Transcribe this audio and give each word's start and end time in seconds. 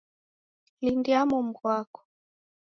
Lindia 0.81 1.19
momu 1.29 1.51
ghwako 1.57 1.99